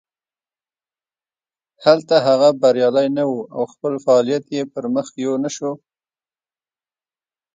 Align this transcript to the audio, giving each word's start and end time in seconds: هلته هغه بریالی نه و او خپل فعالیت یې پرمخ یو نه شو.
هلته 1.83 2.15
هغه 2.27 2.49
بریالی 2.61 3.07
نه 3.17 3.23
و 3.31 3.35
او 3.55 3.63
خپل 3.73 3.93
فعالیت 4.05 4.45
یې 4.55 4.61
پرمخ 4.73 5.07
یو 5.23 5.33
نه 5.43 5.49
شو. 5.55 5.71